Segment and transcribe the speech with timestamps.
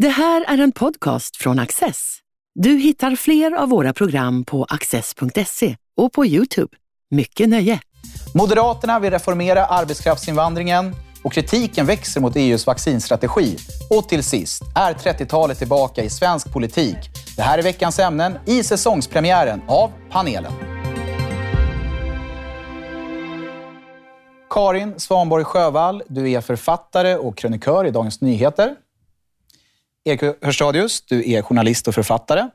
[0.00, 2.18] Det här är en podcast från Access.
[2.54, 6.76] Du hittar fler av våra program på access.se och på Youtube.
[7.10, 7.80] Mycket nöje!
[8.34, 10.94] Moderaterna vill reformera arbetskraftsinvandringen
[11.24, 13.56] och kritiken växer mot EUs vaccinstrategi.
[13.90, 16.96] Och till sist, är 30-talet tillbaka i svensk politik?
[17.36, 20.52] Det här är veckans ämnen i säsongspremiären av panelen.
[24.50, 28.76] Karin Svanborg Sjövall, du är författare och krönikör i Dagens Nyheter.
[30.04, 32.48] Erik Hörstadius, du är journalist och författare.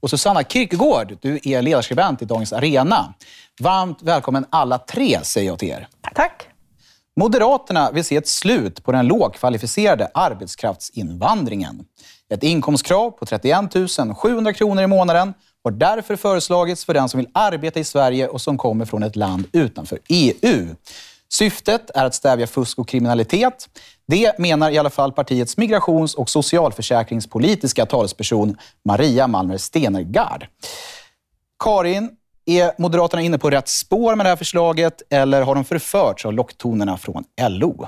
[0.00, 3.14] Och Susanna Kierkegaard, du är ledarskribent i Dagens Arena.
[3.60, 5.88] Varmt välkommen alla tre, säger jag till er.
[6.14, 6.48] Tack.
[7.20, 11.84] Moderaterna vill se ett slut på den lågkvalificerade arbetskraftsinvandringen.
[12.28, 13.56] Ett inkomstkrav på 31
[14.16, 18.40] 700 kronor i månaden har därför föreslagits för den som vill arbeta i Sverige och
[18.40, 20.74] som kommer från ett land utanför EU.
[21.38, 23.68] Syftet är att stävja fusk och kriminalitet.
[24.06, 30.46] Det menar i alla fall partiets migrations och socialförsäkringspolitiska talesperson Maria Malmer Stenergard.
[31.64, 32.10] Karin,
[32.46, 36.32] är Moderaterna inne på rätt spår med det här förslaget eller har de förförts av
[36.32, 37.86] locktonerna från LO?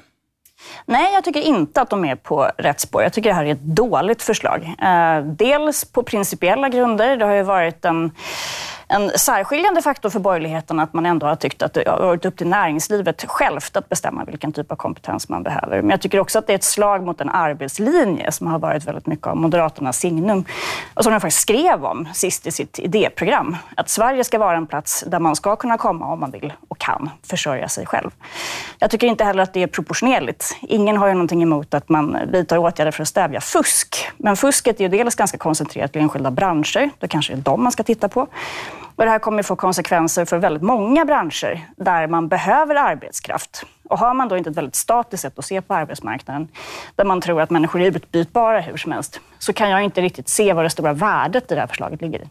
[0.87, 3.03] Nej, jag tycker inte att de är på rätt spår.
[3.03, 4.75] Jag tycker det här är ett dåligt förslag.
[4.83, 7.17] Eh, dels på principiella grunder.
[7.17, 8.11] Det har ju varit en
[8.89, 12.37] en särskiljande faktor för borgerligheten att man ändå har tyckt att det har varit upp
[12.37, 15.83] till näringslivet självt att bestämma vilken typ av kompetens man behöver.
[15.83, 18.85] Men jag tycker också att det är ett slag mot en arbetslinje som har varit
[18.85, 20.45] väldigt mycket av Moderaternas signum
[20.95, 23.57] och som de faktiskt skrev om sist i sitt idéprogram.
[23.77, 26.79] Att Sverige ska vara en plats där man ska kunna komma om man vill och
[26.79, 28.11] kan försörja sig själv.
[28.79, 30.57] Jag tycker inte heller att det är proportionerligt.
[30.61, 34.09] Ingen har ju någonting emot att man vidtar åtgärder för att stävja fusk.
[34.17, 36.91] Men fusket är ju dels ganska koncentrerat till enskilda branscher.
[36.99, 38.29] Då kanske det är dem man ska titta på.
[38.99, 43.65] Och det här kommer få konsekvenser för väldigt många branscher där man behöver arbetskraft.
[43.89, 46.49] Och har man då inte ett väldigt statiskt sätt att se på arbetsmarknaden,
[46.97, 50.29] där man tror att människor är utbytbara hur som helst, så kan jag inte riktigt
[50.29, 52.29] se vad det stora värdet i det här förslaget ligger i.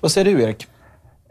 [0.00, 0.66] Vad säger du, Erik?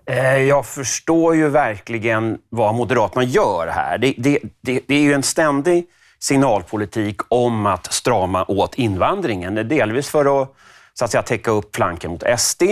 [0.06, 3.98] Eh, jag förstår ju verkligen vad Moderaterna gör här.
[3.98, 5.86] Det, det, det, det, är ju en ständig
[6.20, 9.56] signalpolitik om att strama åt invandringen.
[9.56, 10.56] Delvis för att
[10.94, 12.64] så att säga, täcka upp flanken mot SD,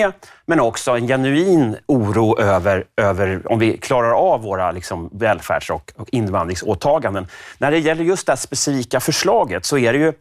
[0.45, 5.91] men också en genuin oro över, över om vi klarar av våra liksom, välfärds och,
[5.95, 7.27] och invandringsåtaganden.
[7.57, 10.13] När det gäller just det här specifika förslaget så är det ju...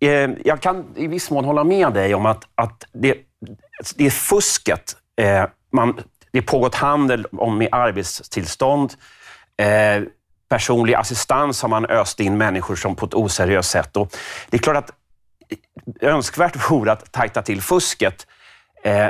[0.00, 3.14] Eh, jag kan i viss mån hålla med dig om att, att det,
[3.94, 4.96] det är fusket.
[5.16, 6.00] Eh, man,
[6.32, 8.92] det pågått handel om med arbetstillstånd.
[9.56, 10.02] Eh,
[10.48, 13.96] personlig assistans har man öst in människor som på ett oseriöst sätt.
[13.96, 14.16] Och
[14.50, 14.90] det är klart att
[16.00, 18.26] önskvärt vore att tajta till fusket
[18.84, 19.08] eh,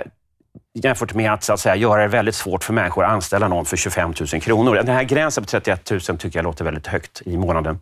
[0.74, 3.64] jämfört med att, så att säga, göra det väldigt svårt för människor att anställa någon
[3.64, 4.74] för 25 000 kronor.
[4.74, 7.78] Den här gränsen på 31 000 tycker jag låter väldigt högt i månaden.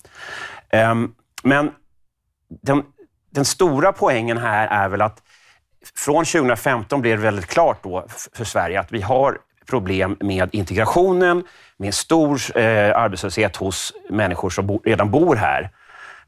[0.70, 0.94] Eh,
[1.42, 1.70] men
[2.62, 2.82] den,
[3.30, 5.22] den, stora poängen här är väl att
[5.96, 11.44] från 2015 blev det väldigt klart då för Sverige att vi har problem med integrationen,
[11.76, 15.70] med stor eh, arbetslöshet hos människor som bo, redan bor här.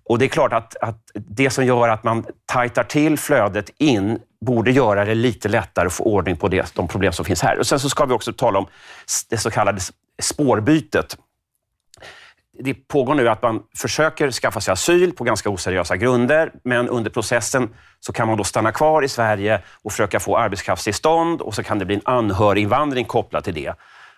[0.05, 4.19] Och det är klart att, att det som gör att man tajtar till flödet in
[4.41, 7.59] borde göra det lite lättare att få ordning på det, de problem som finns här.
[7.59, 8.67] Och Sen så ska vi också tala om
[9.31, 9.81] det så kallade
[10.23, 11.17] spårbytet.
[12.59, 17.11] Det pågår nu att man försöker skaffa sig asyl på ganska oseriösa grunder, men under
[17.11, 17.69] processen
[18.01, 21.79] så kan man då stanna kvar i Sverige och försöka få arbetskraftstillstånd och så kan
[21.79, 23.75] det bli en anhöriginvandring kopplad till det.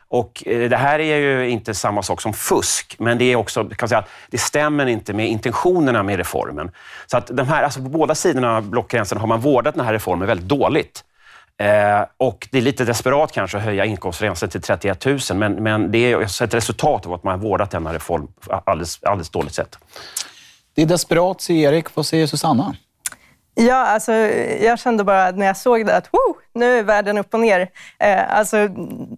[0.09, 3.65] Och eh, det här är ju inte samma sak som fusk, men det är också,
[3.65, 6.71] kan säga, det stämmer inte med intentionerna med reformen.
[7.07, 9.93] Så att de här, alltså på båda sidorna av blockgränsen har man vårdat den här
[9.93, 11.05] reformen väldigt dåligt.
[11.59, 15.91] Eh, och det är lite desperat kanske att höja inkomstgränsen till 31 000, men, men
[15.91, 18.29] det är ett resultat av att man har vårdat denna reform
[18.65, 19.79] alldeles, alldeles dåligt sätt.
[20.75, 21.95] Det är desperat, säger Erik.
[21.95, 22.77] Vad säger Susanna?
[23.59, 24.13] Ja, alltså,
[24.61, 26.37] jag kände bara när jag såg det att Woo!
[26.55, 27.69] nu är världen upp och ner.
[27.99, 28.69] Eh, alltså,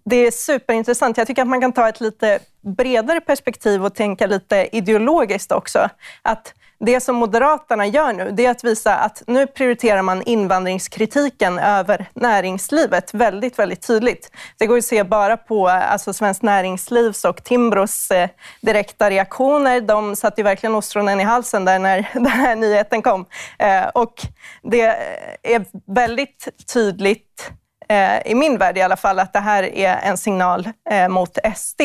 [0.04, 1.16] det är superintressant.
[1.16, 2.38] Jag tycker att man kan ta ett lite
[2.77, 5.88] bredare perspektiv och tänka lite ideologiskt också.
[6.22, 11.59] Att det som Moderaterna gör nu, det är att visa att nu prioriterar man invandringskritiken
[11.59, 14.33] över näringslivet väldigt, väldigt tydligt.
[14.59, 18.28] Det går att se bara på alltså, Svenskt Näringslivs och Timbros eh,
[18.60, 19.80] direkta reaktioner.
[19.80, 23.27] De satte ju verkligen ostronen i halsen där när den här nyheten kom.
[23.59, 24.15] Eh, och
[24.63, 24.83] det
[25.42, 25.65] är
[25.95, 27.51] väldigt tydligt
[27.89, 31.39] Eh, i min värld i alla fall, att det här är en signal eh, mot
[31.57, 31.81] SD.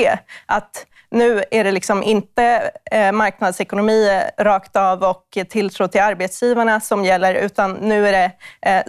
[0.45, 7.05] Att nu är det liksom inte eh, marknadsekonomi rakt av och tilltro till arbetsgivarna som
[7.05, 8.31] gäller, utan nu är det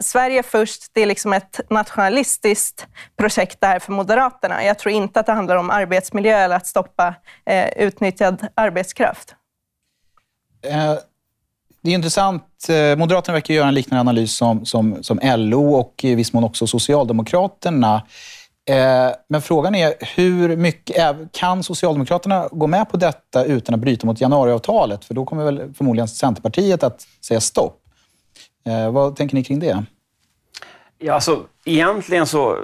[0.02, 0.90] Sverige först.
[0.92, 4.64] Det är liksom ett nationalistiskt projekt det här för Moderaterna.
[4.64, 7.14] Jag tror inte att det handlar om arbetsmiljö eller att stoppa
[7.76, 9.34] utnyttjad arbetskraft.
[10.66, 10.98] Uh
[11.84, 12.68] det är intressant.
[12.68, 16.44] Eh, Moderaterna verkar göra en liknande analys som, som, som LO och i viss mån
[16.44, 18.02] också Socialdemokraterna.
[18.70, 23.80] Eh, men frågan är, hur mycket, eh, kan Socialdemokraterna gå med på detta utan att
[23.80, 25.04] bryta mot januariavtalet?
[25.04, 27.80] För då kommer väl förmodligen Centerpartiet att säga stopp.
[28.92, 29.84] Vad tänker ni kring det?
[30.98, 32.58] Ja, alltså, egentligen så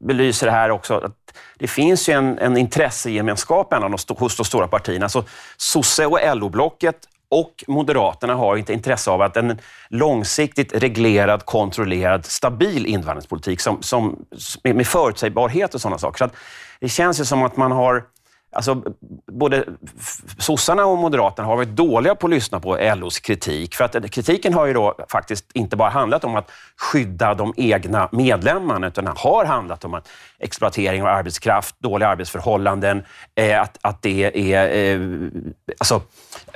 [0.00, 4.44] belyser det här också att det finns ju en, en intressegemenskap mellan de, hos de
[4.44, 5.04] stora partierna.
[5.04, 5.24] Alltså,
[5.56, 9.58] sosse och LO-blocket och Moderaterna har inte intresse av att en
[9.88, 14.24] långsiktigt reglerad, kontrollerad, stabil invandringspolitik som, som,
[14.62, 16.18] med förutsägbarhet och sådana saker.
[16.26, 16.34] Så
[16.80, 18.04] det känns ju som att man har
[18.52, 18.82] Alltså,
[19.32, 19.64] både
[20.38, 23.74] sossarna och Moderaterna har varit dåliga på att lyssna på LOs kritik.
[23.74, 27.54] För att eh, kritiken har ju då faktiskt inte bara handlat om att skydda de
[27.56, 30.08] egna medlemmarna, utan har handlat om att
[30.38, 33.02] exploatering av arbetskraft, dåliga arbetsförhållanden,
[33.34, 34.94] eh, att, att det är...
[34.94, 35.00] Eh,
[35.78, 36.02] alltså,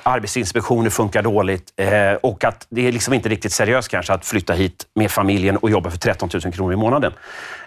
[0.03, 4.53] arbetsinspektioner funkar dåligt eh, och att det är liksom inte riktigt seriöst kanske att flytta
[4.53, 7.13] hit med familjen och jobba för 13 000 kronor i månaden.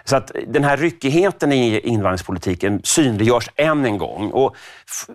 [0.04, 4.19] Så att den här ryckigheten i invandringspolitiken synliggörs än en gång.
[4.26, 4.56] Och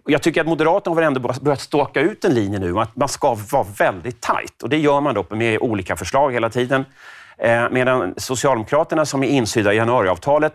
[0.05, 3.37] jag tycker att Moderaterna har ändå börjat staka ut en linje nu att man ska
[3.51, 4.63] vara väldigt tajt.
[4.63, 6.85] Och det gör man då med olika förslag hela tiden.
[7.37, 10.53] Eh, medan Socialdemokraterna som är insydda i januariavtalet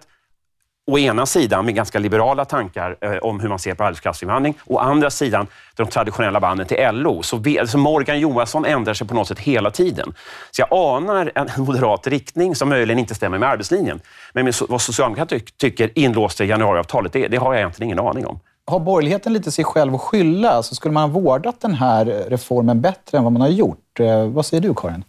[0.86, 4.54] å ena sidan med ganska liberala tankar eh, om hur man ser på arbetskraftsinvandring.
[4.66, 5.46] Å andra sidan
[5.76, 7.22] de traditionella banden till LO.
[7.22, 10.14] Så vi, Morgan Johansson ändrar sig på något sätt hela tiden.
[10.50, 14.00] Så jag anar en moderat riktning som möjligen inte stämmer med arbetslinjen.
[14.32, 18.26] Men med vad Socialdemokraterna tycker inlåst i januariavtalet, det, det har jag egentligen ingen aning
[18.26, 18.40] om.
[18.66, 20.62] Har borgerligheten lite sig själv att skylla?
[20.62, 24.00] Så skulle man ha vårdat den här eh, reformen bättre än vad man har gjort?
[24.00, 25.04] Eh, vad säger du, Karin?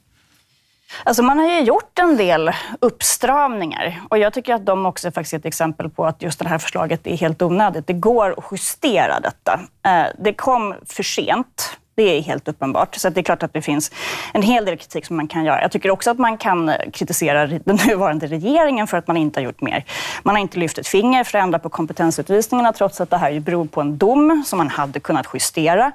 [1.03, 5.11] Alltså man har ju gjort en del uppstramningar och jag tycker att de också är
[5.11, 7.87] faktiskt ett exempel på att just det här förslaget är helt onödigt.
[7.87, 9.59] Det går att justera detta.
[9.85, 11.77] Eh, det kom för sent.
[11.95, 12.95] Det är helt uppenbart.
[12.95, 13.91] Så det är klart att det finns
[14.33, 15.61] en hel del kritik som man kan göra.
[15.61, 19.45] Jag tycker också att man kan kritisera den nuvarande regeringen för att man inte har
[19.45, 19.85] gjort mer.
[20.23, 23.39] Man har inte lyft ett finger för att ändra på kompetensutvisningarna trots att det här
[23.39, 25.91] beror på en dom som man hade kunnat justera.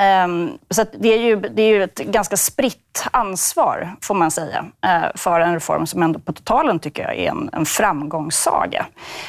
[0.00, 4.64] Ehm, så det, är ju, det är ju ett ganska spritt ansvar, får man säga,
[4.86, 8.86] eh, för en reform som ändå på totalen tycker jag är en, en framgångssaga.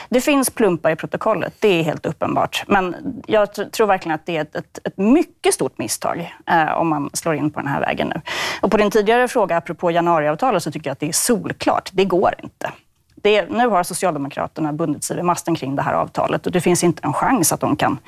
[0.10, 2.64] Det finns plumpar i protokollet, det är helt uppenbart.
[2.68, 2.96] Men
[3.28, 7.10] jag tror verkligen att det är ett, ett, ett mycket stort misstag eh, om man
[7.14, 8.22] slår in på den här vägen nu.
[8.62, 11.90] Och på din tidigare fråga, apropå januariavtalet, så tycker jag att det är solklart.
[11.94, 12.72] Det går inte.
[13.16, 16.84] Det, nu har Socialdemokraterna bundit sig vid masten kring det här avtalet och det finns
[16.84, 18.00] inte en chans att de kan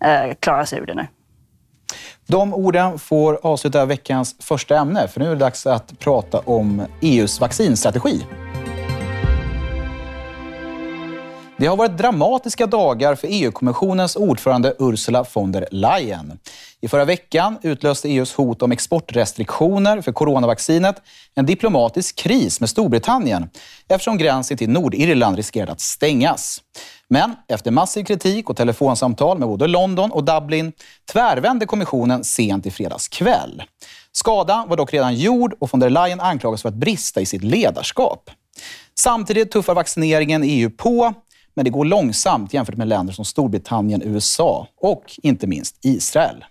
[0.00, 1.06] eh, klara sig ur det nu.
[2.30, 6.82] De orden får avsluta veckans första ämne, för nu är det dags att prata om
[7.00, 8.26] EUs vaccinstrategi.
[11.60, 16.38] Det har varit dramatiska dagar för EU-kommissionens ordförande Ursula von der Leyen.
[16.80, 21.02] I förra veckan utlöste EUs hot om exportrestriktioner för coronavaccinet
[21.34, 23.50] en diplomatisk kris med Storbritannien
[23.88, 26.60] eftersom gränsen till Nordirland riskerade att stängas.
[27.08, 30.72] Men efter massiv kritik och telefonsamtal med både London och Dublin
[31.12, 33.62] tvärvände kommissionen sent i fredags kväll.
[34.12, 37.44] Skadan var dock redan gjord och von der Leyen anklagas för att brista i sitt
[37.44, 38.30] ledarskap.
[38.98, 41.14] Samtidigt tuffar vaccineringen i EU på,
[41.54, 46.44] men det går långsamt jämfört med länder som Storbritannien, USA och inte minst Israel.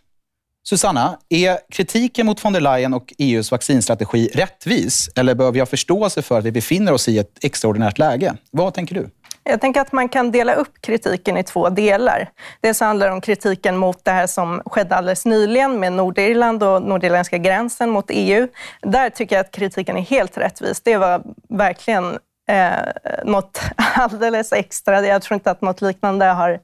[0.63, 5.09] Susanna, är kritiken mot von der Leyen och EUs vaccinstrategi rättvis?
[5.15, 8.35] Eller behöver vi ha förståelse för att vi befinner oss i ett extraordinärt läge?
[8.51, 9.09] Vad tänker du?
[9.43, 12.29] Jag tänker att man kan dela upp kritiken i två delar.
[12.61, 16.83] Dels handlar det om kritiken mot det här som skedde alldeles nyligen med Nordirland och
[16.83, 18.47] nordirländska gränsen mot EU.
[18.81, 20.81] Där tycker jag att kritiken är helt rättvis.
[20.81, 22.17] Det var verkligen
[22.49, 23.61] eh, något
[23.95, 25.05] alldeles extra.
[25.05, 26.59] Jag tror inte att något liknande har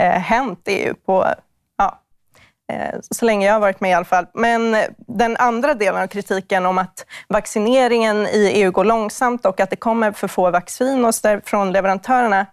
[0.00, 1.26] eh, hänt i EU på
[2.70, 4.26] Eh, så länge jag har varit med i alla fall.
[4.34, 9.60] Men eh, den andra delen av kritiken om att vaccineringen i EU går långsamt och
[9.60, 11.12] att det kommer för få vaccin
[11.44, 12.46] från leverantörerna,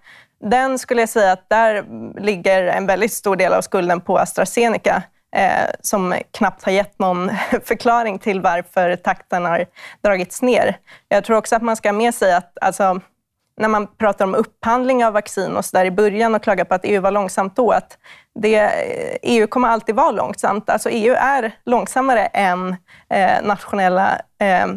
[0.44, 1.86] den skulle jag säga att där
[2.20, 5.04] ligger en väldigt stor del av skulden på AstraZeneca
[5.36, 7.32] eh, som knappt har gett någon
[7.64, 9.66] förklaring till varför takten har
[10.02, 10.78] dragits ner.
[11.10, 13.02] Jag tror också att man ska ha med sig att alltså,
[13.58, 16.76] när man pratar om upphandling av vaccin och så där i början och klagar på
[16.76, 17.98] att EU var långsamt då, att
[18.40, 20.70] det, eh, EU kommer alltid vara långsamt.
[20.70, 22.76] Alltså EU är långsammare än
[23.10, 24.68] eh, nationella eh,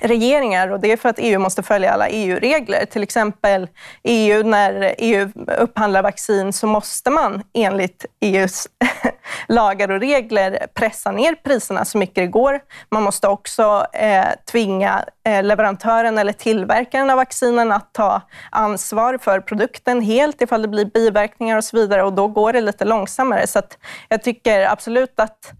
[0.00, 2.84] regeringar och det är för att EU måste följa alla EU-regler.
[2.84, 3.68] Till exempel
[4.02, 8.68] EU, när EU upphandlar vaccin så måste man enligt EUs
[9.48, 12.60] lagar och regler pressa ner priserna så mycket det går.
[12.90, 18.20] Man måste också eh, tvinga eh, leverantören eller tillverkaren av vaccinen att ta
[18.50, 22.60] ansvar för produkten helt ifall det blir biverkningar och så vidare och då går det
[22.60, 23.46] lite långsammare.
[23.46, 23.62] Så
[24.08, 25.52] jag tycker absolut att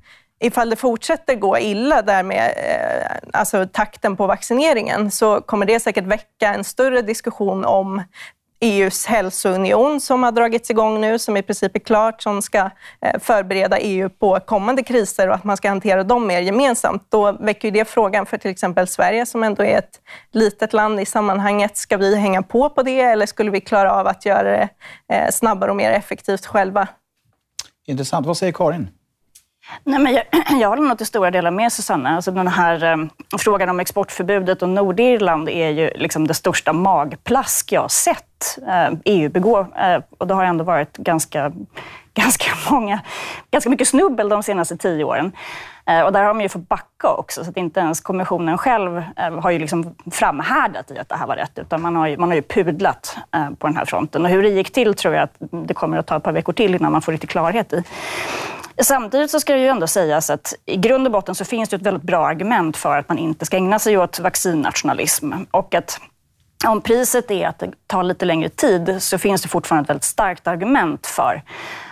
[0.43, 5.81] ifall det fortsätter gå illa där med eh, alltså takten på vaccineringen så kommer det
[5.81, 8.03] säkert väcka en större diskussion om
[8.61, 12.71] EUs hälsounion som har dragits igång nu, som i princip är klart, som ska
[13.01, 17.07] eh, förbereda EU på kommande kriser och att man ska hantera dem mer gemensamt.
[17.09, 20.01] Då väcker det frågan för till exempel Sverige som ändå är ett
[20.33, 21.77] litet land i sammanhanget.
[21.77, 24.69] Ska vi hänga på på det eller skulle vi klara av att göra det
[25.13, 26.89] eh, snabbare och mer effektivt själva?
[27.87, 28.27] Intressant.
[28.27, 28.89] Vad säger Karin?
[29.85, 30.25] Nej, men jag,
[30.61, 32.17] jag håller nog till stora delar med Susanna.
[32.17, 32.97] Alltså den här eh,
[33.39, 38.99] frågan om exportförbudet och Nordirland är ju liksom det största magplask jag har sett eh,
[39.05, 39.61] EU begå.
[39.61, 41.53] Eh, och det har ändå varit ganska,
[42.15, 43.01] ganska, många,
[43.51, 45.33] ganska mycket snubbel de senaste tio åren.
[45.87, 49.03] Eh, och där har man ju fått backa också, så att inte ens kommissionen själv
[49.17, 52.17] eh, har ju liksom framhärdat i att det här var rätt, utan man har ju,
[52.17, 54.25] man har ju pudlat eh, på den här fronten.
[54.25, 56.53] Och hur det gick till tror jag att det kommer att ta ett par veckor
[56.53, 57.85] till innan man får lite klarhet i.
[58.83, 61.77] Samtidigt så ska det ju ändå sägas att i grund och botten så finns det
[61.77, 65.33] ett väldigt bra argument för att man inte ska ägna sig åt vaccinnationalism.
[65.51, 66.01] Och att
[66.67, 70.05] om priset är att det tar lite längre tid så finns det fortfarande ett väldigt
[70.05, 71.43] starkt argument för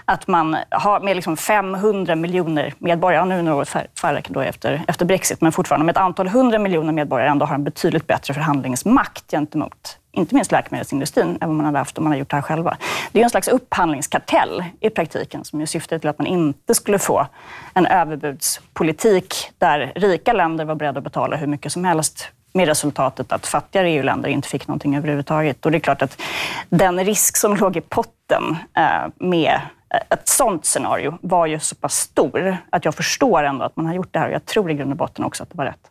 [0.05, 5.41] att man har med liksom 500 miljoner medborgare, nu något färre då efter, efter Brexit,
[5.41, 10.00] men fortfarande med ett antal hundra miljoner medborgare ändå har en betydligt bättre förhandlingsmakt gentemot
[10.13, 12.77] inte minst läkemedelsindustrin, än vad man hade haft om man hade gjort det här själva.
[13.13, 17.27] Det är en slags upphandlingskartell i praktiken som syftar till att man inte skulle få
[17.75, 23.33] en överbudspolitik där rika länder var beredda att betala hur mycket som helst med resultatet
[23.33, 25.67] att fattigare EU-länder inte fick någonting överhuvudtaget.
[25.67, 26.23] Och det är klart att
[26.69, 29.61] den risk som låg i potten eh, med
[30.09, 33.95] ett sånt scenario var ju så pass stor att jag förstår ändå att man har
[33.95, 35.91] gjort det här och jag tror i grund och botten också att det var rätt.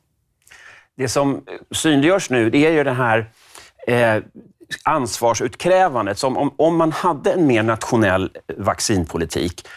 [0.98, 3.26] Det som synliggörs nu, det är ju det här
[3.89, 4.24] eh,
[4.84, 6.17] ansvarsutkrävandet.
[6.17, 9.67] Som om, om man hade en mer nationell eh, vaccinpolitik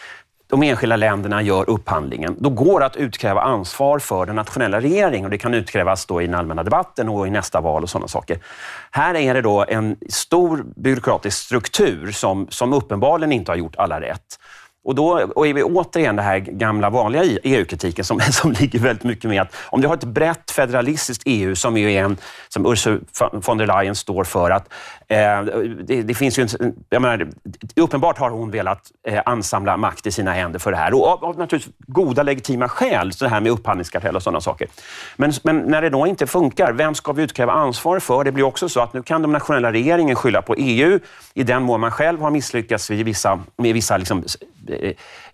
[0.53, 5.25] de enskilda länderna gör upphandlingen, då går det att utkräva ansvar för den nationella regeringen
[5.25, 8.07] och det kan utkrävas då i den allmänna debatten och i nästa val och sådana
[8.07, 8.39] saker.
[8.91, 14.01] Här är det då en stor byråkratisk struktur som, som uppenbarligen inte har gjort alla
[14.01, 14.39] rätt.
[14.85, 19.03] Och då och är vi återigen den här gamla vanliga EU-kritiken som, som ligger väldigt
[19.03, 22.17] mycket med att om du har ett brett federalistiskt EU som är en,
[22.49, 22.99] som Ursula
[23.31, 24.73] von der Leyen står för, att
[25.07, 25.43] eh,
[25.83, 27.29] det, det, finns ju en, jag menar,
[27.75, 31.25] uppenbart har hon velat eh, ansamla makt i sina händer för det här och av,
[31.25, 34.67] av naturligtvis goda legitima skäl, så det här med upphandlingskartell och sådana saker.
[35.15, 38.23] Men, men när det då inte funkar, vem ska vi utkräva ansvar för?
[38.23, 40.99] Det blir också så att nu kan de nationella regeringen skylla på EU
[41.33, 44.23] i den mån man själv har misslyckats med vissa, med vissa liksom,
[44.73, 44.93] Eh,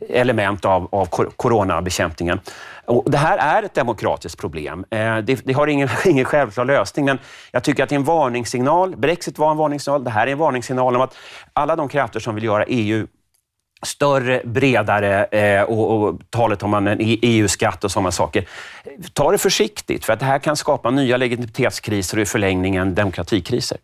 [0.09, 1.05] element av, av
[1.35, 2.39] coronabekämpningen.
[2.85, 4.85] Och det här är ett demokratiskt problem.
[4.89, 7.19] Eh, det, det, har ingen, ingen självklar lösning, men
[7.51, 8.95] jag tycker att det är en varningssignal.
[8.95, 10.03] Brexit var en varningssignal.
[10.03, 11.15] Det här är en varningssignal om att
[11.53, 13.07] alla de krafter som vill göra EU
[13.83, 18.47] större, bredare eh, och, och talet om en EU-skatt e och sådana saker.
[19.13, 23.77] Ta det försiktigt, för att det här kan skapa nya legitimitetskriser och i förlängningen demokratikriser.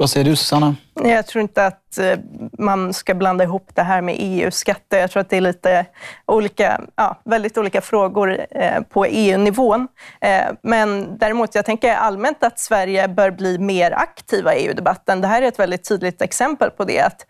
[0.00, 0.74] Vad säger du, Susanna?
[0.94, 2.18] Jag tror inte att eh,
[2.58, 4.98] man ska blanda ihop det här med EU-skatter.
[4.98, 5.86] Jag tror att det är lite
[6.26, 9.88] olika, ja, väldigt olika frågor eh, på EU-nivån.
[10.20, 15.20] Eh, men däremot, jag tänker allmänt att Sverige bör bli mer aktiva i EU-debatten.
[15.20, 17.26] Det här är ett väldigt tydligt exempel på det, att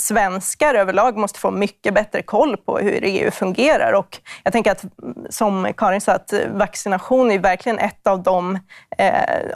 [0.00, 3.92] svenskar överlag måste få mycket bättre koll på hur EU fungerar.
[3.92, 4.84] Och jag tänker att,
[5.30, 8.58] som Karin sa, att vaccination är verkligen ett av de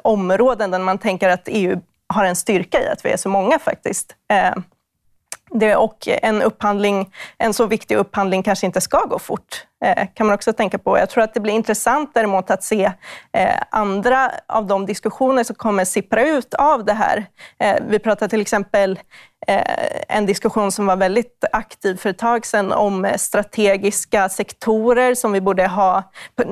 [0.02, 1.80] områden där man tänker att EU
[2.14, 4.16] har en styrka i att vi är så många faktiskt.
[4.32, 4.54] Eh,
[5.50, 10.26] det, och en upphandling, en så viktig upphandling kanske inte ska gå fort, eh, kan
[10.26, 10.98] man också tänka på.
[10.98, 12.92] Jag tror att det blir intressant däremot att se
[13.32, 17.26] eh, andra av de diskussioner som kommer sippra ut av det här.
[17.58, 18.98] Eh, vi pratar till exempel
[19.46, 19.62] eh,
[20.08, 25.40] en diskussion som var väldigt aktiv för ett tag sedan om strategiska sektorer som vi
[25.40, 26.02] borde ha,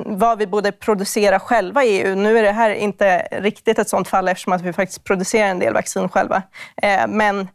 [0.05, 2.15] vad vi borde producera själva i EU.
[2.15, 5.59] Nu är det här inte riktigt ett sådant fall eftersom att vi faktiskt producerar en
[5.59, 6.43] del vaccin själva.
[6.81, 7.47] Eh, men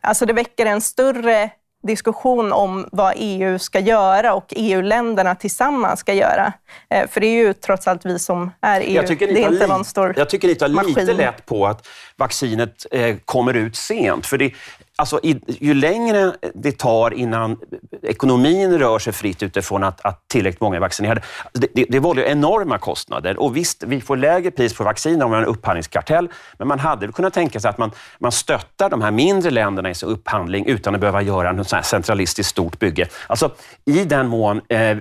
[0.00, 1.50] Alltså det väcker en större
[1.86, 6.52] diskussion om vad EU ska göra och EU-länderna tillsammans ska göra.
[6.90, 8.94] Eh, för det är ju trots allt vi som är EU.
[8.94, 11.86] Jag tycker det är inte någon stor Jag tycker ni tar lite lätt på att
[12.16, 14.26] vaccinet eh, kommer ut sent.
[14.26, 14.52] För det,
[14.96, 17.56] Alltså, ju längre det tar innan
[18.02, 21.20] ekonomin rör sig fritt utifrån att, att tillräckligt många är vaccinerade,
[21.52, 23.40] det, det, det vållar enorma kostnader.
[23.40, 26.78] Och visst, vi får lägre pris på vaccin om vi har en upphandlingskartell, men man
[26.78, 30.66] hade kunnat tänka sig att man, man stöttar de här mindre länderna i sin upphandling
[30.66, 33.08] utan att behöva göra något sånt centralistiskt stort bygge.
[33.26, 33.50] Alltså,
[33.84, 34.98] I den mån eh,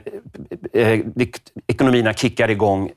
[0.73, 0.99] eh,
[1.67, 2.91] ekonomierna kickar igång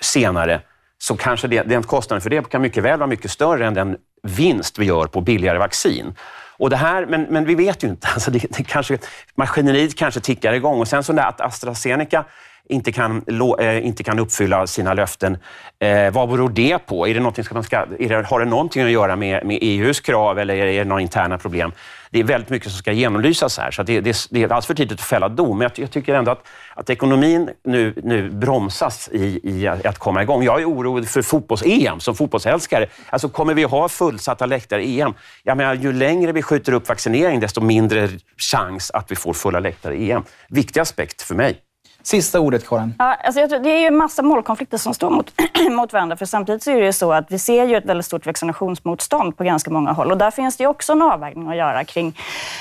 [0.00, 0.60] senare,
[0.98, 3.96] så kanske det, den kostnaden för det kan mycket väl vara mycket större än den
[4.24, 6.14] vinst vi gör på billigare vaccin.
[6.56, 8.08] Och det här, men, men vi vet ju inte.
[8.14, 8.98] Alltså det, det kanske,
[9.34, 10.80] maskineriet kanske tickar igång.
[10.80, 12.24] Och sen så där att AstraZeneca
[12.68, 13.22] inte kan,
[13.58, 15.38] eh, inte kan uppfylla sina löften.
[15.78, 17.08] Eh, vad beror det på?
[17.08, 20.00] Är det någonting som man ska, det, har det någonting att göra med, med EUs
[20.00, 21.72] krav eller är det några interna problem?
[22.10, 24.74] Det är väldigt mycket som ska genomlysas här, så det, det, det är alldeles för
[24.74, 25.58] tidigt att fälla dom.
[25.58, 30.22] Men jag, jag, tycker ändå att, att ekonomin nu, nu bromsas i, i att komma
[30.22, 30.42] igång.
[30.42, 32.86] Jag är orolig för fotbolls-EM som fotbollsälskare.
[33.10, 35.14] Alltså, kommer vi ha fullsatta läktare i EM?
[35.42, 39.60] Jag menar, ju längre vi skjuter upp vaccinering, desto mindre chans att vi får fulla
[39.60, 40.22] läktare i EM.
[40.48, 41.63] Viktig aspekt för mig.
[42.04, 42.94] Sista ordet, Karin.
[42.98, 45.32] Ja, alltså jag tror, det är ju en massa målkonflikter som står mot,
[45.70, 46.16] mot varandra.
[46.16, 49.36] För samtidigt så är det ju så att vi ser ju ett väldigt stort vaccinationsmotstånd
[49.36, 50.10] på ganska många håll.
[50.10, 52.18] Och där finns det också en avvägning att göra kring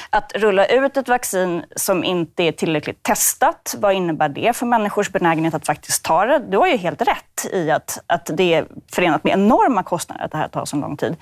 [0.10, 3.76] att rulla ut ett vaccin som inte är tillräckligt testat.
[3.80, 6.40] Vad innebär det för människors benägenhet att faktiskt ta det?
[6.40, 10.32] Du har ju helt rätt i att, att det är förenat med enorma kostnader att
[10.32, 11.16] det här tar så lång tid.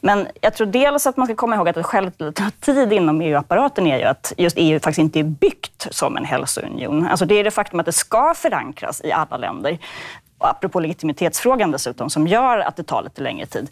[0.00, 3.20] Men jag tror dels att man ska komma ihåg att det själv tar tid inom
[3.20, 7.06] EU-apparaten är ju att just EU faktiskt inte är byggt som en hälsounion.
[7.06, 9.78] Alltså det är det faktum att det ska förankras i alla länder
[10.38, 13.70] och apropå legitimitetsfrågan dessutom, som gör att det tar lite längre tid,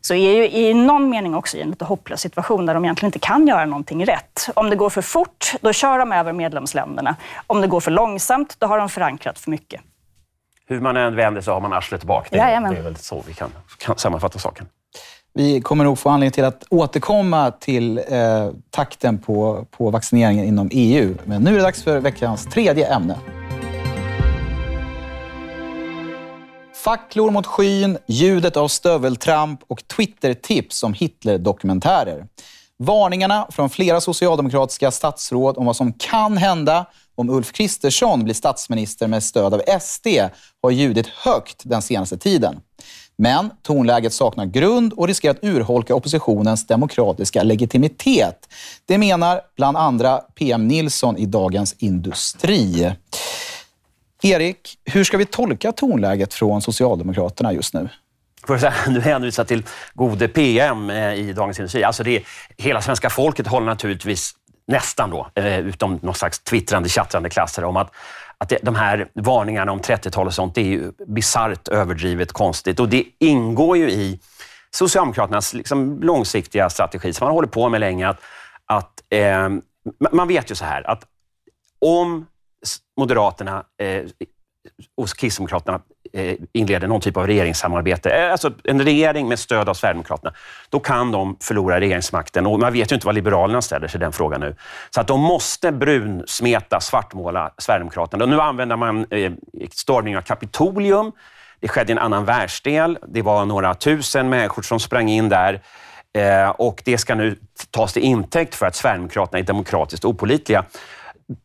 [0.00, 3.08] så är ju i någon mening också i en lite hopplös situation där de egentligen
[3.08, 4.48] inte kan göra någonting rätt.
[4.54, 7.16] Om det går för fort, då kör de över medlemsländerna.
[7.46, 9.80] Om det går för långsamt, då har de förankrat för mycket.
[10.72, 12.28] Hur man än vänder så har man arslet bak.
[12.30, 14.66] Det, det är väl så vi kan, kan sammanfatta saken.
[15.34, 18.04] Vi kommer nog få anledning till att återkomma till eh,
[18.70, 21.14] takten på, på vaccineringen inom EU.
[21.24, 23.18] Men nu är det dags för veckans tredje ämne.
[26.84, 32.26] Facklor mot skyn, ljudet av stöveltramp och Twitter-tips om Hitler-dokumentärer.
[32.78, 39.06] Varningarna från flera socialdemokratiska statsråd om vad som kan hända om Ulf Kristersson blir statsminister
[39.06, 40.06] med stöd av SD
[40.62, 42.60] har ljudit högt den senaste tiden.
[43.16, 48.48] Men tonläget saknar grund och riskerar att urholka oppositionens demokratiska legitimitet.
[48.86, 52.92] Det menar bland andra PM Nilsson i Dagens Industri.
[54.22, 57.88] Erik, hur ska vi tolka tonläget från Socialdemokraterna just nu?
[58.46, 59.62] För säga, du hänvisar till
[59.94, 61.84] gode PM eh, i Dagens Industri.
[61.84, 62.22] Alltså det,
[62.56, 64.32] hela svenska folket håller naturligtvis
[64.66, 67.92] nästan då, eh, utom någon slags twittrande, chattrande klasser, om att
[68.42, 72.80] att det, de här varningarna om 30-tal och sånt, det är ju bisarrt överdrivet konstigt.
[72.80, 74.20] Och det ingår ju i
[74.70, 78.08] Socialdemokraternas liksom långsiktiga strategi, som man håller på med länge.
[78.08, 78.20] Att,
[78.66, 79.48] att eh,
[80.12, 81.06] man vet ju så här, att
[81.78, 82.26] om
[82.96, 84.04] Moderaterna eh,
[84.96, 85.80] och Kristdemokraterna
[86.14, 90.32] Eh, inleder någon typ av regeringssamarbete, eh, alltså en regering med stöd av Sverigedemokraterna,
[90.70, 92.46] då kan de förlora regeringsmakten.
[92.46, 94.56] Och man vet ju inte vad Liberalerna ställer sig i den frågan nu.
[94.90, 98.24] Så att de måste brunsmeta, svartmåla Sverigedemokraterna.
[98.24, 99.32] Och nu använder man eh,
[99.70, 101.12] stormning av Kapitolium.
[101.60, 102.98] Det skedde i en annan världsdel.
[103.08, 105.62] Det var några tusen människor som sprang in där.
[106.14, 107.36] Eh, och det ska nu
[107.70, 110.64] tas till intäkt för att Sverigedemokraterna är demokratiskt opolitliga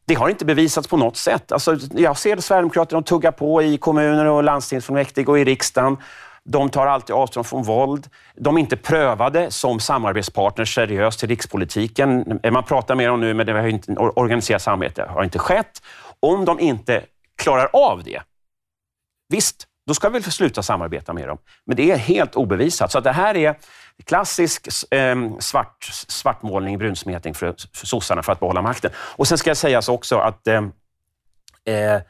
[0.05, 1.51] det har inte bevisats på något sätt.
[1.51, 5.97] Alltså, jag ser Sverigedemokraterna tugga på i kommuner och landstingsfullmäktige och i riksdagen.
[6.43, 8.07] De tar alltid avstånd från våld.
[8.35, 12.39] De är inte prövade som samarbetspartner seriöst i rikspolitiken.
[12.51, 15.81] Man pratar mer om nu, men det har inte, organiserat samarbete har inte skett.
[16.19, 17.03] Om de inte
[17.37, 18.21] klarar av det,
[19.29, 21.37] visst, då ska vi väl sluta samarbeta med dem.
[21.65, 22.91] Men det är helt obevisat.
[22.91, 23.57] Så det här är
[24.05, 28.91] klassisk eh, svart, svartmålning, brunsmetning för, för sossarna för att behålla makten.
[28.95, 30.71] Och sen ska jag säga så också att ehm,
[31.65, 32.01] eh, eh,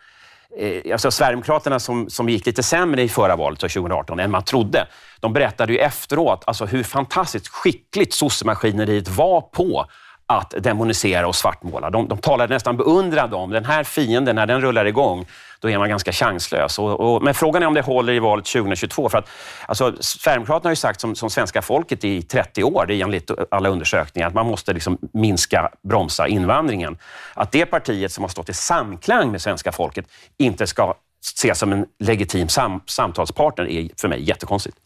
[0.91, 4.88] alltså Sverigedemokraterna som, som gick lite sämre i förra valet 2018 än man trodde,
[5.19, 9.86] de berättade ju efteråt alltså hur fantastiskt skickligt sossemaskineriet var på
[10.30, 11.90] att demonisera och svartmåla.
[11.90, 15.26] De, de talade nästan beundrande om den här fienden, när den rullar igång,
[15.60, 16.80] då är man ganska chanslös.
[16.80, 19.10] Och, och, men frågan är om det håller i valet 2022.
[19.10, 19.30] För att,
[19.66, 23.32] alltså, Sverigedemokraterna har ju sagt som, som svenska folket i 30 år, det är enligt
[23.52, 26.98] alla undersökningar, att man måste liksom minska, bromsa invandringen.
[27.34, 30.06] Att det partiet som har stått i samklang med svenska folket
[30.38, 34.78] inte ska ses som en legitim sam, samtalspartner är för mig jättekonstigt.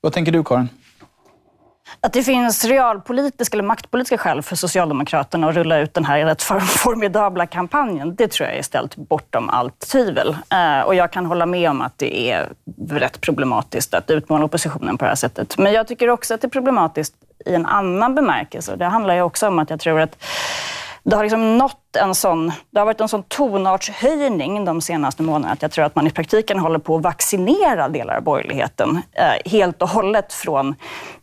[0.00, 0.68] Vad tänker du, Karin?
[2.00, 6.42] Att det finns realpolitiska eller maktpolitiska skäl för Socialdemokraterna att rulla ut den här rätt
[6.66, 10.36] formidabla kampanjen, det tror jag är ställt bortom allt tvivel.
[10.50, 12.48] Eh, och jag kan hålla med om att det är
[12.90, 15.58] rätt problematiskt att utmana oppositionen på det här sättet.
[15.58, 17.14] Men jag tycker också att det är problematiskt
[17.46, 18.76] i en annan bemärkelse.
[18.76, 20.24] Det handlar ju också om att jag tror att
[21.08, 25.52] det har liksom nått en sån, det har varit en sån tonartshöjning de senaste månaderna
[25.52, 29.50] att jag tror att man i praktiken håller på att vaccinera delar av borgerligheten eh,
[29.50, 30.74] helt och hållet från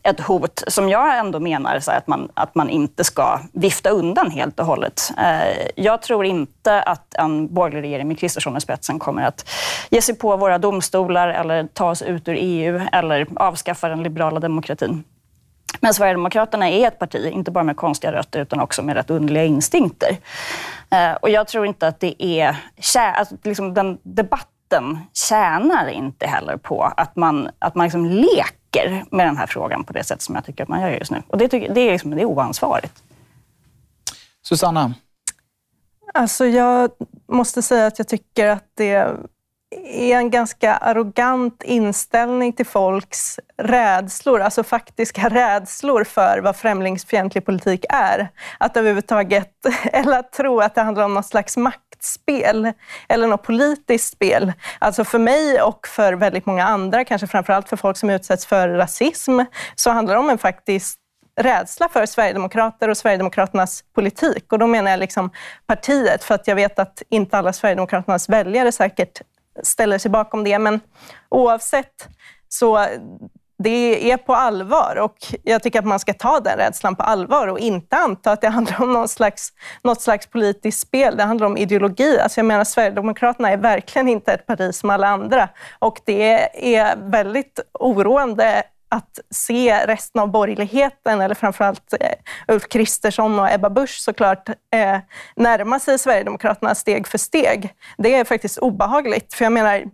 [0.02, 4.30] ett hot som jag ändå menar så att, man, att man inte ska vifta undan
[4.30, 5.12] helt och hållet.
[5.18, 9.48] Eh, jag tror inte att en borgerlig regering med Kristersson i spetsen kommer att
[9.90, 14.40] ge sig på våra domstolar eller ta oss ut ur EU eller avskaffa den liberala
[14.40, 15.04] demokratin.
[15.80, 19.44] Men Sverigedemokraterna är ett parti, inte bara med konstiga rötter utan också med rätt underliga
[19.44, 20.16] instinkter.
[20.90, 22.56] Eh, och jag tror inte att det är...
[22.96, 29.26] Alltså, liksom den debatten tjänar inte heller på att man, att man liksom leker med
[29.26, 31.22] den här frågan på det sätt som jag tycker att man gör just nu.
[31.28, 33.02] Och det, tycker, det, är, liksom, det är oansvarigt.
[34.42, 34.94] Susanna?
[36.14, 36.90] Alltså jag
[37.32, 39.16] måste säga att jag tycker att det
[39.74, 47.84] är en ganska arrogant inställning till folks rädslor, alltså faktiska rädslor för vad främlingsfientlig politik
[47.88, 48.28] är.
[48.58, 49.52] Att överhuvudtaget,
[49.92, 52.72] eller att tro att det handlar om något slags maktspel
[53.08, 54.52] eller något politiskt spel.
[54.78, 58.68] Alltså för mig och för väldigt många andra, kanske framförallt för folk som utsätts för
[58.68, 59.40] rasism,
[59.74, 60.98] så handlar det om en faktisk
[61.40, 64.52] rädsla för Sverigedemokrater och Sverigedemokraternas politik.
[64.52, 65.30] Och då menar jag liksom
[65.66, 69.22] partiet, för att jag vet att inte alla Sverigedemokraternas väljare säkert
[69.62, 70.58] ställer sig bakom det.
[70.58, 70.80] Men
[71.28, 72.08] oavsett,
[72.48, 72.86] så
[73.58, 77.48] det är på allvar och jag tycker att man ska ta den rädslan på allvar
[77.48, 81.16] och inte anta att det handlar om någon slags, något slags politiskt spel.
[81.16, 82.18] Det handlar om ideologi.
[82.18, 86.96] Alltså jag menar, Sverigedemokraterna är verkligen inte ett parti som alla andra och det är
[86.96, 94.00] väldigt oroande att se resten av borgerligheten, eller framförallt eh, Ulf Kristersson och Ebba Busch
[94.00, 94.98] såklart, eh,
[95.36, 97.74] närma sig Sverigedemokraterna steg för steg.
[97.98, 99.34] Det är faktiskt obehagligt.
[99.34, 99.84] För jag menar,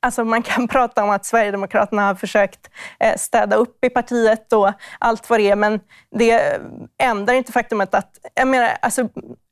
[0.00, 4.72] Alltså man kan prata om att Sverigedemokraterna har försökt eh, städa upp i partiet och
[4.98, 6.60] allt vad det är, men det
[7.02, 8.18] ändrar inte faktumet att...
[8.34, 9.08] Jag menar, alltså,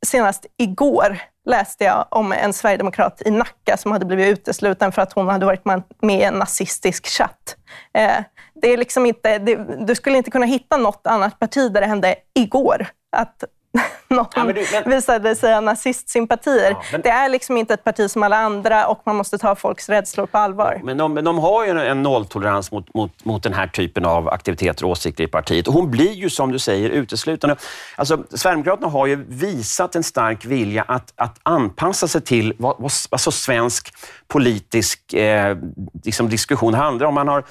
[0.06, 5.12] senast igår läste jag om en sverigedemokrat i Nacka som hade blivit utesluten för att
[5.12, 5.64] hon hade varit
[6.02, 7.56] med i en nazistisk chatt.
[7.94, 8.18] Eh,
[8.54, 11.86] det är liksom inte, det, du skulle inte kunna hitta något annat parti där det
[11.86, 12.86] hände igår.
[13.16, 13.44] Att
[14.08, 14.90] någon ja, men du, men...
[14.90, 16.70] visade sig ha nazistsympatier.
[16.70, 17.00] Ja, men...
[17.00, 20.26] Det är liksom inte ett parti som alla andra och man måste ta folks rädslor
[20.26, 20.80] på allvar.
[20.84, 24.28] Men de, men de har ju en nolltolerans mot, mot, mot den här typen av
[24.28, 25.68] aktiviteter och åsikter i partiet.
[25.68, 27.56] Och hon blir ju, som du säger, uteslutande.
[27.96, 32.92] Alltså, Sverigedemokraterna har ju visat en stark vilja att, att anpassa sig till vad, vad
[33.10, 33.94] alltså svensk
[34.28, 35.56] politisk eh,
[36.04, 37.14] liksom diskussion handlar om.
[37.14, 37.44] Man har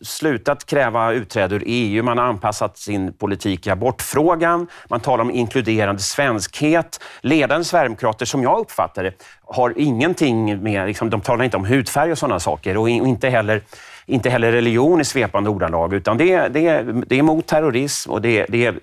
[0.00, 5.30] slutat kräva utträde ur EU, man har anpassat sin politik i abortfrågan, man talar om
[5.30, 7.00] inkluderande svenskhet.
[7.20, 9.12] Ledande sverigedemokrater, som jag uppfattar det,
[9.44, 13.62] har ingenting med, liksom, de talar inte om hudfärg och sådana saker och inte heller
[14.06, 18.10] inte heller religion i svepande ordalag, utan det är, det är, det är mot terrorism
[18.10, 18.74] och det är, det är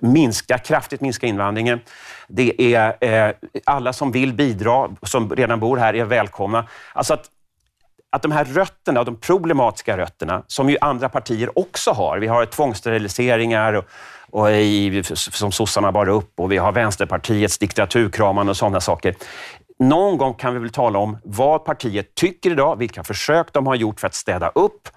[0.00, 1.80] minska, kraftigt minska invandringen.
[2.28, 6.68] Det är eh, alla som vill bidra, som redan bor här, är välkomna.
[6.92, 7.30] Alltså att
[8.14, 12.18] att de här rötterna, de problematiska rötterna, som ju andra partier också har.
[12.18, 13.84] Vi har tvångssteriliseringar och,
[14.30, 19.14] och i, som sossarna bar upp och vi har Vänsterpartiets diktaturkramande och sådana saker.
[19.78, 23.74] Någon gång kan vi väl tala om vad partiet tycker idag, vilka försök de har
[23.74, 24.88] gjort för att städa upp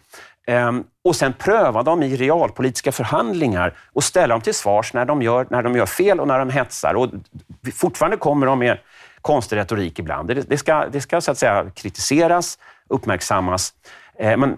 [0.48, 5.22] ehm, och sen pröva dem i realpolitiska förhandlingar och ställa dem till svars när de
[5.22, 6.94] gör, när de gör fel och när de hetsar.
[6.94, 7.10] Och
[7.74, 8.78] fortfarande kommer de med
[9.22, 10.28] konstig retorik ibland.
[10.28, 12.58] Det, det, ska, det ska så att säga kritiseras,
[12.90, 13.74] uppmärksammas.
[14.20, 14.58] Eh, men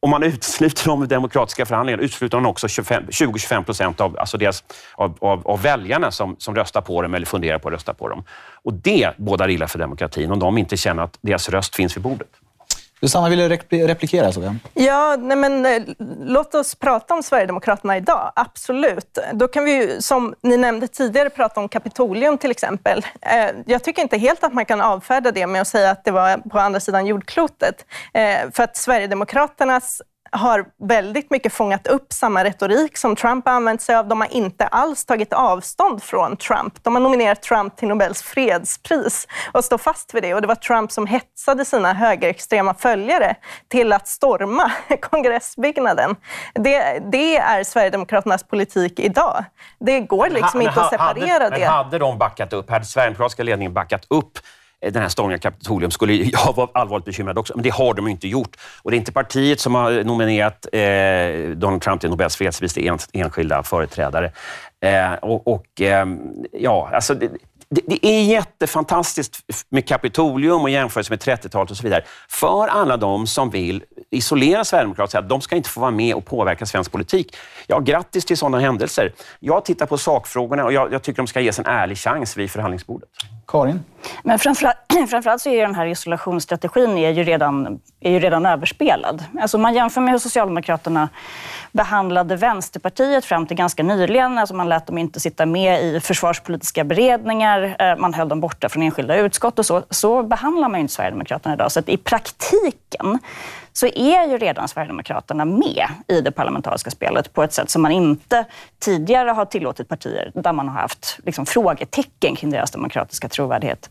[0.00, 5.18] om man utesluter de demokratiska förhandlingarna utesluter man också 20-25 procent av, alltså deras, av,
[5.20, 8.24] av, av, väljarna som, som röstar på dem eller funderar på att rösta på dem.
[8.62, 12.02] Och det bådar illa för demokratin om de inte känner att deras röst finns vid
[12.02, 12.28] bordet.
[13.00, 14.32] Susanna ville replikera.
[14.32, 15.82] Så ja, nej men, eh,
[16.20, 18.32] låt oss prata om Sverigedemokraterna idag.
[18.36, 19.18] Absolut.
[19.32, 23.06] Då kan vi, som ni nämnde tidigare, prata om Kapitolium till exempel.
[23.20, 26.10] Eh, jag tycker inte helt att man kan avfärda det med att säga att det
[26.10, 27.86] var på andra sidan jordklotet.
[28.14, 33.82] Eh, för att Sverigedemokraternas har väldigt mycket fångat upp samma retorik som Trump har använt
[33.82, 34.08] sig av.
[34.08, 36.84] De har inte alls tagit avstånd från Trump.
[36.84, 40.34] De har nominerat Trump till Nobels fredspris och står fast vid det.
[40.34, 43.34] Och det var Trump som hetsade sina högerextrema följare
[43.68, 46.16] till att storma kongressbyggnaden.
[46.54, 49.44] Det, det är Sverigedemokraternas politik idag.
[49.80, 51.60] Det går liksom men, inte att separera hade, det.
[51.60, 54.38] Men hade de backat upp, hade Sverigedemokratiska ledningen backat upp
[54.80, 57.94] Eh, den här stormningen av Kapitolium skulle jag vara allvarligt bekymrad också, men det har
[57.94, 58.56] de inte gjort.
[58.82, 62.86] Och det är inte partiet som har nominerat eh, Donald Trump till Nobels fredspris, det
[62.86, 64.32] är enskilda företrädare.
[64.80, 66.06] Eh, och, och eh,
[66.52, 67.14] ja, alltså...
[67.14, 67.30] Det,
[67.70, 72.04] det, det, är jättefantastiskt med Kapitolium och jämförelse med 30-talet och så vidare.
[72.28, 75.90] För alla de som vill isolera Sverigedemokraterna och säga att de ska inte få vara
[75.90, 77.36] med och påverka svensk politik.
[77.66, 79.12] Ja, grattis till sådana händelser.
[79.40, 82.50] Jag tittar på sakfrågorna och jag, jag tycker de ska ges en ärlig chans vid
[82.50, 83.08] förhandlingsbordet.
[83.48, 83.84] Karin?
[84.22, 84.76] Men framförallt,
[85.10, 89.24] framförallt så är den här isolationsstrategin är ju redan, är ju redan överspelad.
[89.40, 91.08] Alltså om man jämför med hur Socialdemokraterna
[91.72, 94.38] behandlade Vänsterpartiet fram till ganska nyligen.
[94.38, 98.68] Alltså man lät dem inte sitta med i försvarspolitiska beredningar, eh, man höll dem borta
[98.68, 99.82] från enskilda utskott och så.
[99.90, 101.72] Så behandlar man ju inte Sverigedemokraterna idag.
[101.72, 103.18] Så att i praktiken
[103.78, 107.92] så är ju redan Sverigedemokraterna med i det parlamentariska spelet på ett sätt som man
[107.92, 108.44] inte
[108.78, 113.90] tidigare har tillåtit partier där man har haft liksom, frågetecken kring deras demokratiska trovärdighet.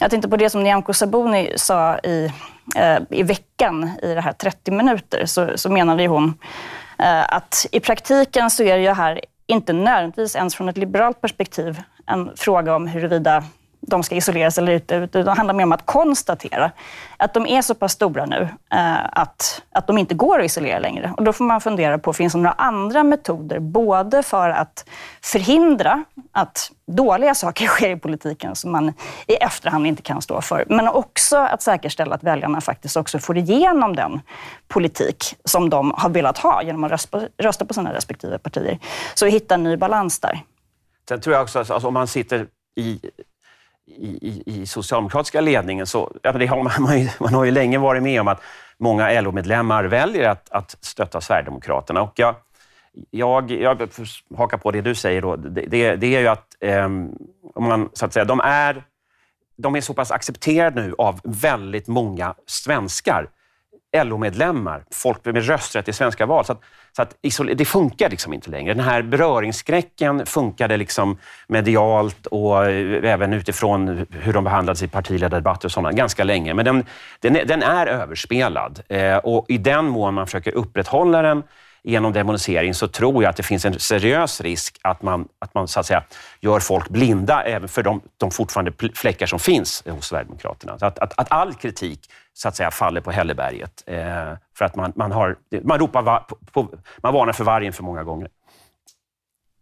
[0.00, 2.32] Jag tänkte på det som Nyamko Sabuni sa i,
[2.76, 6.38] eh, i veckan i det här 30 minuter, så, så menade hon
[6.98, 11.20] eh, att i praktiken så är det ju här inte nödvändigtvis ens från ett liberalt
[11.20, 13.44] perspektiv en fråga om huruvida
[13.86, 15.06] de ska isoleras eller inte.
[15.06, 16.70] Det handlar mer om att konstatera
[17.16, 20.78] att de är så pass stora nu eh, att, att de inte går att isolera
[20.78, 21.14] längre.
[21.16, 24.88] Och då får man fundera på, finns det några andra metoder, både för att
[25.22, 28.92] förhindra att dåliga saker sker i politiken som man
[29.26, 33.36] i efterhand inte kan stå för, men också att säkerställa att väljarna faktiskt också får
[33.36, 34.20] igenom den
[34.68, 38.78] politik som de har velat ha genom att rösta, rösta på sina respektive partier.
[39.14, 40.40] Så hitta en ny balans där.
[41.08, 43.00] Sen tror jag också att alltså, om man sitter i
[43.86, 48.02] i, i, socialdemokratiska ledningen så ja, det har man, man, man, har ju länge varit
[48.02, 48.42] med om att
[48.78, 52.02] många LO-medlemmar väljer att, att stötta Sverigedemokraterna.
[52.02, 52.34] Och jag,
[53.10, 53.88] jag, jag
[54.36, 56.84] hakar på det du säger, då, det, det är ju att, eh,
[57.54, 58.84] om man, så att säga, de är,
[59.56, 63.28] de är så pass accepterade nu av väldigt många svenskar
[63.94, 66.44] LO-medlemmar, folk med rösträtt i svenska val.
[66.44, 66.60] Så, att,
[66.96, 67.16] så att
[67.54, 68.74] det funkar liksom inte längre.
[68.74, 75.68] Den här beröringsskräcken funkade liksom medialt och eh, även utifrån hur de behandlades i partiledardebatter
[75.68, 76.54] och sådana ganska länge.
[76.54, 76.84] Men den,
[77.20, 81.42] den, är, den är överspelad eh, och i den mån man försöker upprätthålla den
[81.84, 85.68] genom demonisering så tror jag att det finns en seriös risk att man, att man
[85.68, 86.04] så att säga,
[86.40, 90.78] gör folk blinda även för de, de fortfarande fläckar som finns hos Sverigedemokraterna.
[90.78, 93.84] Så att, att, att all kritik så att säga faller på hälleberget.
[93.86, 93.96] Eh,
[94.58, 97.82] för att man, man, har, man, ropar va, på, på, man varnar för vargen för
[97.82, 98.28] många gånger.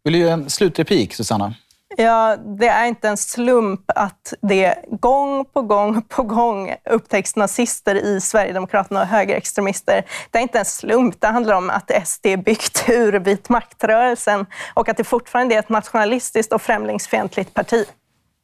[0.04, 1.54] Vill du göra en slutreplik, Susanna?
[1.96, 7.94] Ja, det är inte en slump att det gång på gång på gång upptäcks nazister
[7.94, 10.04] i Sverigedemokraterna och högerextremister.
[10.30, 11.20] Det är inte en slump.
[11.20, 15.58] Det handlar om att SD är byggt ur vit maktrörelsen och att det fortfarande är
[15.58, 17.84] ett nationalistiskt och främlingsfientligt parti.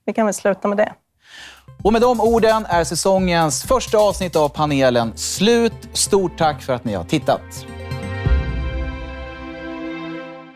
[0.07, 0.93] Vi kan väl sluta med det.
[1.83, 5.89] Och med de orden är säsongens första avsnitt av panelen slut.
[5.93, 7.67] Stort tack för att ni har tittat.